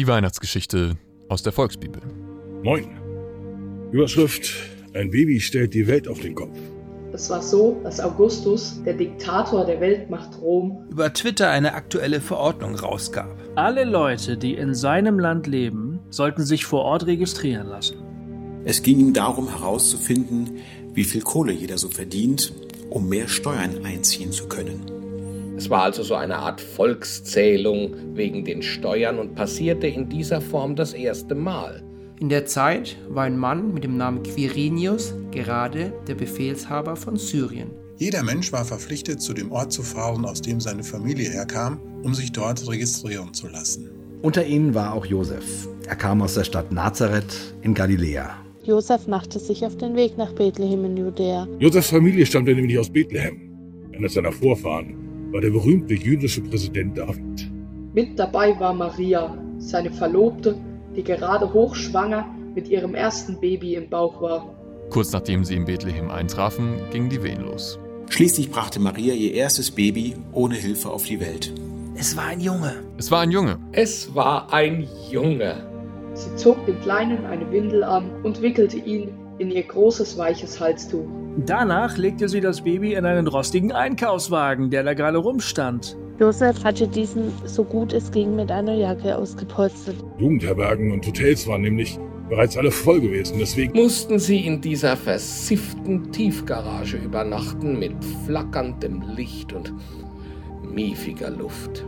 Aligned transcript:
Die 0.00 0.06
Weihnachtsgeschichte 0.06 0.96
aus 1.28 1.42
der 1.42 1.52
Volksbibel. 1.52 2.00
Moin. 2.62 2.86
Überschrift: 3.92 4.50
Ein 4.94 5.10
Baby 5.10 5.38
stellt 5.40 5.74
die 5.74 5.86
Welt 5.86 6.08
auf 6.08 6.20
den 6.20 6.34
Kopf. 6.34 6.56
Es 7.12 7.28
war 7.28 7.42
so, 7.42 7.78
dass 7.84 8.00
Augustus, 8.00 8.80
der 8.86 8.94
Diktator 8.94 9.66
der 9.66 9.78
Weltmacht 9.78 10.40
Rom, 10.40 10.86
über 10.90 11.12
Twitter 11.12 11.50
eine 11.50 11.74
aktuelle 11.74 12.22
Verordnung 12.22 12.76
rausgab. 12.76 13.36
Alle 13.56 13.84
Leute, 13.84 14.38
die 14.38 14.54
in 14.54 14.72
seinem 14.72 15.18
Land 15.18 15.46
leben, 15.46 15.98
sollten 16.08 16.46
sich 16.46 16.64
vor 16.64 16.80
Ort 16.80 17.04
registrieren 17.04 17.66
lassen. 17.66 17.98
Es 18.64 18.82
ging 18.82 19.00
ihm 19.00 19.12
darum 19.12 19.50
herauszufinden, 19.50 20.60
wie 20.94 21.04
viel 21.04 21.20
Kohle 21.20 21.52
jeder 21.52 21.76
so 21.76 21.90
verdient, 21.90 22.54
um 22.88 23.06
mehr 23.10 23.28
Steuern 23.28 23.84
einziehen 23.84 24.32
zu 24.32 24.48
können. 24.48 24.99
Es 25.60 25.68
war 25.68 25.82
also 25.82 26.02
so 26.02 26.14
eine 26.14 26.38
Art 26.38 26.58
Volkszählung 26.58 27.94
wegen 28.16 28.46
den 28.46 28.62
Steuern 28.62 29.18
und 29.18 29.34
passierte 29.34 29.88
in 29.88 30.08
dieser 30.08 30.40
Form 30.40 30.74
das 30.74 30.94
erste 30.94 31.34
Mal. 31.34 31.82
In 32.18 32.30
der 32.30 32.46
Zeit 32.46 32.96
war 33.10 33.24
ein 33.24 33.36
Mann 33.36 33.74
mit 33.74 33.84
dem 33.84 33.98
Namen 33.98 34.22
Quirinius 34.22 35.12
gerade 35.30 35.92
der 36.08 36.14
Befehlshaber 36.14 36.96
von 36.96 37.16
Syrien. 37.16 37.72
Jeder 37.98 38.22
Mensch 38.22 38.50
war 38.54 38.64
verpflichtet, 38.64 39.20
zu 39.20 39.34
dem 39.34 39.52
Ort 39.52 39.70
zu 39.70 39.82
fahren, 39.82 40.24
aus 40.24 40.40
dem 40.40 40.60
seine 40.62 40.82
Familie 40.82 41.28
herkam, 41.28 41.78
um 42.02 42.14
sich 42.14 42.32
dort 42.32 42.66
registrieren 42.66 43.34
zu 43.34 43.46
lassen. 43.46 43.90
Unter 44.22 44.46
ihnen 44.46 44.74
war 44.74 44.94
auch 44.94 45.04
Josef. 45.04 45.68
Er 45.86 45.96
kam 45.96 46.22
aus 46.22 46.36
der 46.36 46.44
Stadt 46.44 46.72
Nazareth 46.72 47.54
in 47.60 47.74
Galiläa. 47.74 48.30
Josef 48.64 49.06
machte 49.06 49.38
sich 49.38 49.66
auf 49.66 49.76
den 49.76 49.94
Weg 49.94 50.16
nach 50.16 50.32
Bethlehem 50.32 50.86
in 50.86 50.96
Judäa. 50.96 51.46
Josefs 51.58 51.90
Familie 51.90 52.24
stammte 52.24 52.54
nämlich 52.54 52.78
aus 52.78 52.88
Bethlehem. 52.88 53.42
Einer 53.94 54.08
seiner 54.08 54.32
Vorfahren 54.32 55.09
war 55.32 55.40
der 55.40 55.50
berühmte 55.50 55.94
jüdische 55.94 56.40
Präsident 56.42 56.98
David. 56.98 57.50
Mit 57.94 58.18
dabei 58.18 58.58
war 58.58 58.74
Maria, 58.74 59.36
seine 59.58 59.90
Verlobte, 59.90 60.56
die 60.96 61.02
gerade 61.02 61.52
hochschwanger 61.52 62.26
mit 62.54 62.68
ihrem 62.68 62.94
ersten 62.94 63.38
Baby 63.40 63.74
im 63.74 63.88
Bauch 63.88 64.20
war. 64.20 64.54
Kurz 64.90 65.12
nachdem 65.12 65.44
sie 65.44 65.54
in 65.54 65.64
Bethlehem 65.64 66.10
eintrafen, 66.10 66.74
gingen 66.90 67.10
die 67.10 67.22
Wehen 67.22 67.42
los. 67.42 67.78
Schließlich 68.08 68.50
brachte 68.50 68.80
Maria 68.80 69.14
ihr 69.14 69.34
erstes 69.34 69.70
Baby 69.70 70.16
ohne 70.32 70.56
Hilfe 70.56 70.90
auf 70.90 71.04
die 71.04 71.20
Welt. 71.20 71.52
Es 71.94 72.16
war 72.16 72.26
ein 72.26 72.40
Junge. 72.40 72.74
Es 72.96 73.10
war 73.10 73.20
ein 73.20 73.30
Junge. 73.30 73.58
Es 73.72 74.14
war 74.14 74.52
ein 74.52 74.88
Junge. 75.10 75.66
Sie 76.14 76.34
zog 76.34 76.66
dem 76.66 76.80
Kleinen 76.80 77.24
eine 77.26 77.48
Windel 77.52 77.84
an 77.84 78.10
und 78.24 78.42
wickelte 78.42 78.78
ihn 78.78 79.10
in 79.38 79.50
ihr 79.50 79.62
großes 79.62 80.18
weiches 80.18 80.58
Halstuch. 80.58 81.08
Danach 81.36 81.96
legte 81.96 82.28
sie 82.28 82.40
das 82.40 82.62
Baby 82.62 82.94
in 82.94 83.04
einen 83.04 83.26
rostigen 83.26 83.72
Einkaufswagen, 83.72 84.70
der 84.70 84.82
da 84.82 84.94
gerade 84.94 85.18
rumstand. 85.18 85.96
Josef 86.18 86.64
hatte 86.64 86.86
diesen, 86.86 87.32
so 87.46 87.64
gut 87.64 87.92
es 87.92 88.10
ging, 88.10 88.36
mit 88.36 88.50
einer 88.50 88.74
Jacke 88.74 89.16
ausgepolstert. 89.16 89.96
Jugendherbergen 90.18 90.92
und 90.92 91.06
Hotels 91.06 91.46
waren 91.46 91.62
nämlich 91.62 91.98
bereits 92.28 92.56
alle 92.56 92.70
voll 92.70 93.00
gewesen. 93.00 93.38
Deswegen 93.38 93.78
mussten 93.78 94.18
sie 94.18 94.46
in 94.46 94.60
dieser 94.60 94.96
versifften 94.96 96.12
Tiefgarage 96.12 96.98
übernachten 96.98 97.78
mit 97.78 97.94
flackerndem 98.26 99.02
Licht 99.16 99.52
und 99.52 99.72
miefiger 100.62 101.30
Luft. 101.30 101.86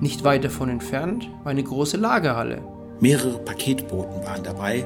Nicht 0.00 0.24
weit 0.24 0.44
davon 0.44 0.68
entfernt 0.68 1.30
war 1.42 1.52
eine 1.52 1.62
große 1.62 1.96
Lagerhalle. 1.96 2.62
Mehrere 3.00 3.38
Paketboten 3.38 4.24
waren 4.24 4.42
dabei, 4.42 4.84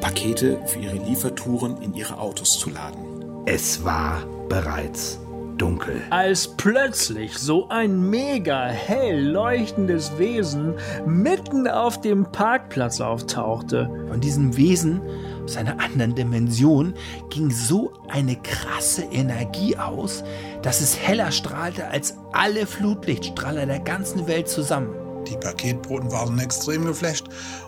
Pakete 0.00 0.58
für 0.66 0.80
ihre 0.80 0.96
Liefertouren 0.96 1.80
in 1.82 1.94
ihre 1.94 2.18
Autos 2.18 2.58
zu 2.58 2.70
laden. 2.70 3.07
Es 3.50 3.82
war 3.82 4.26
bereits 4.50 5.18
dunkel. 5.56 6.02
Als 6.10 6.48
plötzlich 6.48 7.38
so 7.38 7.66
ein 7.70 8.10
mega 8.10 8.66
hell 8.66 9.26
leuchtendes 9.26 10.18
Wesen 10.18 10.74
mitten 11.06 11.66
auf 11.66 11.98
dem 12.02 12.30
Parkplatz 12.30 13.00
auftauchte. 13.00 13.88
Von 14.10 14.20
diesem 14.20 14.54
Wesen 14.58 15.00
aus 15.44 15.56
einer 15.56 15.80
anderen 15.80 16.14
Dimension 16.14 16.92
ging 17.30 17.50
so 17.50 17.94
eine 18.10 18.36
krasse 18.36 19.04
Energie 19.04 19.78
aus, 19.78 20.24
dass 20.60 20.82
es 20.82 20.98
heller 20.98 21.32
strahlte 21.32 21.88
als 21.88 22.18
alle 22.32 22.66
Flutlichtstrahler 22.66 23.64
der 23.64 23.80
ganzen 23.80 24.26
Welt 24.26 24.48
zusammen. 24.48 25.07
Die 25.28 25.36
Paketboten 25.36 26.10
waren 26.10 26.38
extrem 26.38 26.86
geflasht 26.86 27.26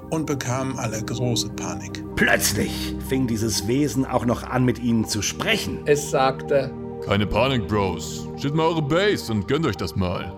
und 0.08 0.24
bekamen 0.24 0.78
alle 0.78 1.02
große 1.02 1.50
Panik. 1.50 2.02
Plötzlich 2.16 2.96
fing 3.08 3.26
dieses 3.26 3.66
Wesen 3.66 4.06
auch 4.06 4.24
noch 4.24 4.42
an, 4.44 4.64
mit 4.64 4.78
ihnen 4.78 5.06
zu 5.06 5.20
sprechen. 5.20 5.80
Es 5.84 6.10
sagte, 6.10 6.72
keine 7.04 7.26
Panik, 7.26 7.68
Bros. 7.68 8.28
Steht 8.38 8.54
mal 8.54 8.66
eure 8.66 8.82
Base 8.82 9.30
und 9.32 9.46
gönnt 9.46 9.66
euch 9.66 9.76
das 9.76 9.94
mal. 9.96 10.32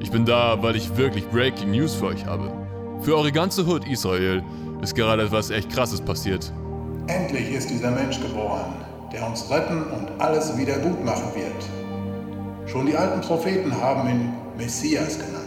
Ich 0.00 0.10
bin 0.10 0.24
da, 0.24 0.60
weil 0.62 0.76
ich 0.76 0.96
wirklich 0.96 1.26
Breaking 1.28 1.70
News 1.72 1.94
für 1.94 2.06
euch 2.06 2.24
habe. 2.24 2.52
Für 3.00 3.16
eure 3.16 3.32
ganze 3.32 3.66
Hood 3.66 3.86
Israel 3.88 4.42
ist 4.82 4.94
gerade 4.94 5.22
etwas 5.22 5.50
echt 5.50 5.70
Krasses 5.70 6.00
passiert. 6.00 6.52
Endlich 7.06 7.52
ist 7.52 7.70
dieser 7.70 7.90
Mensch 7.90 8.20
geboren, 8.20 8.74
der 9.12 9.26
uns 9.26 9.48
retten 9.50 9.82
und 9.84 10.20
alles 10.20 10.56
wieder 10.56 10.78
gut 10.78 11.04
machen 11.04 11.32
wird. 11.34 12.68
Schon 12.68 12.86
die 12.86 12.96
alten 12.96 13.20
Propheten 13.20 13.74
haben 13.80 14.08
ihn 14.08 14.32
Messias 14.56 15.18
genannt 15.18 15.44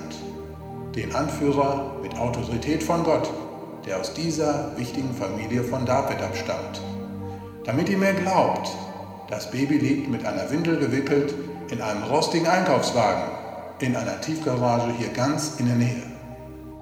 den 0.98 1.14
Anführer 1.14 1.96
mit 2.02 2.18
Autorität 2.18 2.82
von 2.82 3.04
Gott, 3.04 3.30
der 3.86 4.00
aus 4.00 4.14
dieser 4.14 4.76
wichtigen 4.78 5.14
Familie 5.14 5.64
von 5.64 5.86
David 5.86 6.22
abstammt. 6.22 6.82
Damit 7.64 7.88
ihr 7.88 7.98
mir 7.98 8.14
glaubt, 8.14 8.68
das 9.30 9.52
Baby 9.52 9.78
liegt 9.78 10.10
mit 10.10 10.26
einer 10.26 10.50
Windel 10.50 10.78
gewickelt 10.78 11.36
in 11.70 11.82
einem 11.82 12.04
rostigen 12.04 12.48
Einkaufswagen 12.48 13.24
in 13.80 13.96
einer 13.96 14.20
Tiefgarage 14.22 14.92
hier 14.98 15.10
ganz 15.10 15.60
in 15.60 15.68
der 15.68 15.76
Nähe. 15.76 16.02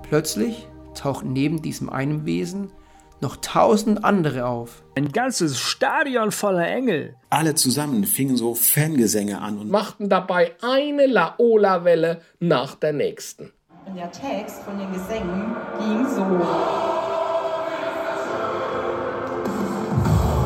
Plötzlich 0.04 0.66
tauchten 0.94 1.34
neben 1.34 1.62
diesem 1.62 1.90
einen 1.90 2.26
Wesen 2.26 2.72
noch 3.20 3.36
tausend 3.38 4.06
andere 4.06 4.46
auf. 4.46 4.84
Ein 4.96 5.12
ganzes 5.12 5.60
Stadion 5.60 6.32
voller 6.32 6.68
Engel. 6.68 7.16
Alle 7.30 7.56
zusammen 7.56 8.06
fingen 8.06 8.38
so 8.38 8.56
Fangesänge 8.56 9.42
an 9.42 9.58
und 9.58 9.70
machten 9.70 10.08
dabei 10.08 10.54
eine 10.62 11.06
Laola-Welle 11.06 12.22
nach 12.40 12.76
der 12.76 12.94
nächsten. 12.94 13.52
Und 13.86 13.96
der 13.96 14.12
Text 14.12 14.64
von 14.64 14.80
den 14.80 14.92
Gesängen 14.92 15.56
ging 15.78 16.08
so. 16.08 16.22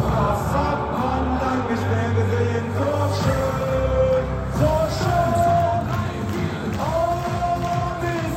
Was 0.05 0.53
hat 0.53 0.91
man 0.91 1.39
lang 1.39 1.69
nicht 1.69 1.85
mehr 1.89 2.09
gesehen? 2.15 2.65
So 2.77 2.91
schön, 3.21 4.25
so 4.53 4.71
schön. 4.97 5.33
Oh, 6.79 6.81
wie. 8.01 8.29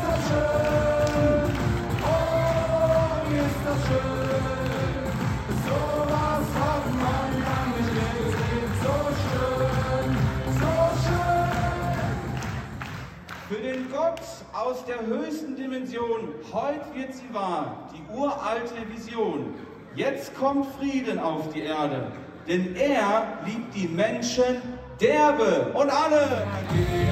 Gott 13.93 14.23
aus 14.55 14.85
der 14.87 15.05
höchsten 15.07 15.55
Dimension, 15.55 16.29
heute 16.51 16.81
wird 16.95 17.13
sie 17.15 17.35
wahr, 17.35 17.91
die 17.93 18.03
uralte 18.11 18.89
Vision. 18.89 19.55
Jetzt 19.95 20.35
kommt 20.35 20.67
Frieden 20.77 21.19
auf 21.19 21.53
die 21.53 21.61
Erde, 21.61 22.11
denn 22.49 22.75
er 22.75 23.39
liebt 23.45 23.75
die 23.75 23.89
Menschen 23.89 24.63
derbe. 24.99 25.71
Und 25.75 25.91
alle, 25.91 26.47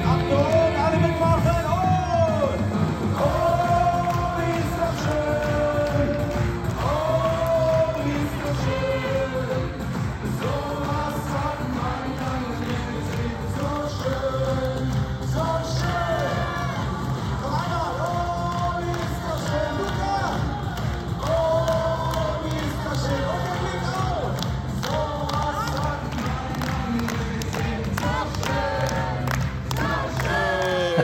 Achtung, 0.07 0.59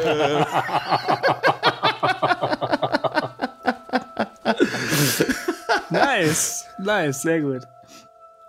nice, 5.90 6.66
nice, 6.78 7.22
sehr 7.22 7.40
gut. 7.40 7.62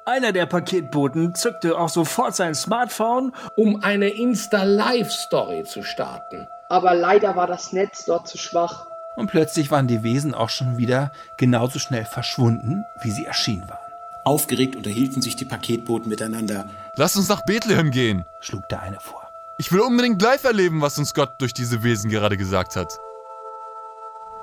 Einer 0.06 0.32
der 0.32 0.46
Paketboten 0.46 1.36
zückte 1.36 1.78
auch 1.78 1.90
sofort 1.90 2.36
sein 2.36 2.56
Smartphone, 2.56 3.34
um 3.58 3.84
eine 3.84 4.08
Insta-Live-Story 4.08 5.66
zu 5.66 5.84
starten. 5.84 6.48
Aber 6.70 6.94
leider 6.94 7.36
war 7.36 7.48
das 7.48 7.74
Netz 7.74 8.06
dort 8.06 8.28
zu 8.28 8.38
schwach. 8.38 8.86
Und 9.18 9.30
plötzlich 9.30 9.70
waren 9.70 9.88
die 9.88 10.04
Wesen 10.04 10.34
auch 10.34 10.50
schon 10.50 10.78
wieder 10.78 11.12
genauso 11.38 11.80
schnell 11.80 12.06
verschwunden, 12.06 12.86
wie 13.02 13.12
sie 13.12 13.26
erschienen 13.26 13.68
waren. 13.68 13.80
Aufgeregt 14.24 14.76
unterhielten 14.76 15.22
sich 15.22 15.36
die 15.36 15.46
Paketboten 15.46 16.08
miteinander. 16.08 16.66
Lass 16.96 17.16
uns 17.16 17.28
nach 17.28 17.46
Bethlehem 17.46 17.92
gehen, 17.92 18.26
schlug 18.40 18.68
der 18.70 18.82
eine 18.82 19.00
vor. 19.00 19.27
Ich 19.60 19.72
will 19.72 19.80
unbedingt 19.80 20.22
live 20.22 20.44
erleben, 20.44 20.82
was 20.82 21.00
uns 21.00 21.16
Gott 21.16 21.42
durch 21.42 21.52
diese 21.52 21.82
Wesen 21.82 22.12
gerade 22.12 22.38
gesagt 22.38 22.76
hat. 22.76 23.00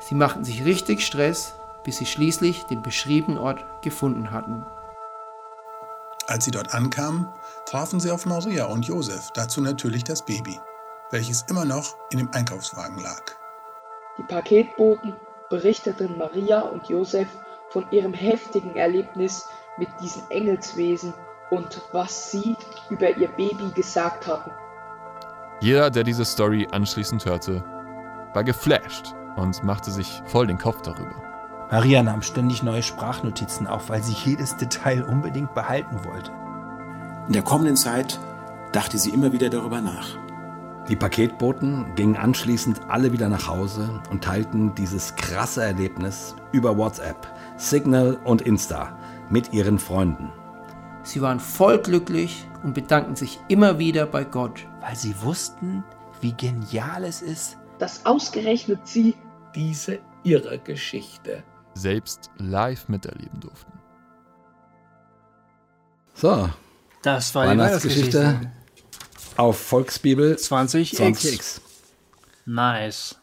Sie 0.01 0.17
machten 0.17 0.45
sich 0.45 0.65
richtig 0.65 1.07
Stress, 1.07 1.55
bis 1.85 1.99
sie 1.99 2.07
schließlich 2.07 2.65
den 2.65 2.83
beschriebenen 2.83 3.39
Ort 3.39 3.65
gefunden 3.81 4.33
hatten. 4.33 4.67
Als 6.27 6.45
sie 6.45 6.51
dort 6.51 6.75
ankamen, 6.75 7.29
trafen 7.65 8.01
sie 8.01 8.11
auf 8.11 8.27
Maria 8.27 8.65
und 8.65 8.87
Josef, 8.87 9.31
dazu 9.35 9.61
natürlich 9.61 10.03
das 10.03 10.25
Baby, 10.25 10.59
welches 11.13 11.43
immer 11.43 11.65
noch 11.65 11.95
in 12.11 12.19
dem 12.19 12.31
Einkaufswagen 12.33 12.99
lag. 12.99 13.23
Die 14.19 14.25
Paketboten 14.25 15.15
berichteten 15.49 16.19
Maria 16.19 16.61
und 16.61 16.89
Josef 16.89 17.29
von 17.69 17.89
ihrem 17.93 18.15
heftigen 18.15 18.75
Erlebnis 18.75 19.47
mit 19.79 19.89
diesen 20.01 20.29
Engelswesen 20.31 21.15
und 21.51 21.83
was 21.93 22.33
sie 22.33 22.57
über 22.91 23.17
ihr 23.17 23.29
Baby 23.29 23.71
gesagt 23.75 24.27
hatten. 24.27 24.51
Jeder, 25.61 25.91
der 25.91 26.05
diese 26.05 26.25
Story 26.25 26.67
anschließend 26.71 27.25
hörte, 27.25 27.65
war 28.33 28.45
geflasht 28.45 29.15
und 29.37 29.63
machte 29.65 29.91
sich 29.91 30.23
voll 30.27 30.47
den 30.47 30.59
Kopf 30.59 30.83
darüber. 30.83 31.15
Maria 31.71 32.03
nahm 32.03 32.23
ständig 32.23 32.63
neue 32.63 32.83
Sprachnotizen 32.83 33.67
auf, 33.67 33.89
weil 33.89 34.03
sie 34.03 34.13
jedes 34.13 34.57
Detail 34.57 35.03
unbedingt 35.05 35.55
behalten 35.55 36.05
wollte. 36.05 36.31
In 37.27 37.33
der 37.33 37.43
kommenden 37.43 37.77
Zeit 37.77 38.19
dachte 38.73 38.99
sie 38.99 39.11
immer 39.11 39.33
wieder 39.33 39.49
darüber 39.49 39.81
nach. 39.81 40.09
Die 40.89 40.97
Paketboten 40.97 41.95
gingen 41.95 42.17
anschließend 42.17 42.83
alle 42.89 43.11
wieder 43.13 43.31
nach 43.31 43.49
Hause 43.49 44.03
und 44.11 44.23
teilten 44.23 44.75
dieses 44.75 45.17
krasse 45.17 45.65
Erlebnis 45.65 46.35
über 46.53 46.77
WhatsApp, 46.77 47.27
Signal 47.57 48.19
und 48.25 48.43
Insta 48.43 48.95
mit 49.31 49.55
ihren 49.55 49.79
Freunden. 49.79 50.31
Sie 51.03 51.23
waren 51.23 51.41
voll 51.41 51.79
glücklich 51.79 52.47
und 52.63 52.75
bedankten 52.75 53.17
sich 53.17 53.41
immer 53.49 53.79
wieder 53.79 54.05
bei 54.05 54.25
Gott, 54.25 54.67
weil 54.85 54.97
sie 54.97 55.15
wussten, 55.23 55.83
wie 56.21 56.35
genial 56.35 57.05
es 57.05 57.23
ist, 57.23 57.57
dass 57.79 58.05
ausgerechnet 58.05 58.87
sie 58.87 59.15
diese 59.55 59.99
ihre 60.25 60.59
Geschichte 60.59 61.43
selbst 61.73 62.31
live 62.37 62.89
miterleben 62.89 63.41
durften. 63.41 63.73
So, 66.13 66.51
das 67.03 67.35
war 67.35 67.45
die 67.45 67.51
Weihnachtsgeschichte 67.51 68.53
auf 69.39 69.59
Volksbibel 69.59 70.35
20x. 70.35 70.97
20x. 70.97 71.61
Nice. 72.45 73.17